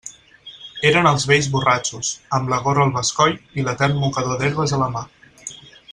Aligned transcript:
Eren 0.91 1.09
els 1.09 1.25
vells 1.31 1.49
borratxos, 1.55 2.09
amb 2.39 2.51
la 2.53 2.59
gorra 2.65 2.85
al 2.89 2.95
bescoll 2.97 3.37
i 3.61 3.67
l'etern 3.69 4.03
mocador 4.07 4.41
d'herbes 4.41 4.75
a 4.79 4.85
la 4.87 4.93
mà. 4.99 5.09